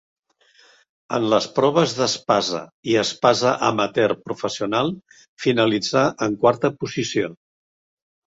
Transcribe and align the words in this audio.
En 1.17 1.25
les 1.33 1.47
proves 1.57 1.91
d'espasa 1.97 2.61
i 2.93 2.95
espasa 3.01 3.53
amateur-professional 3.69 4.91
finalitzà 5.45 6.05
en 6.29 6.41
quarta 6.47 6.75
posició. 6.85 7.29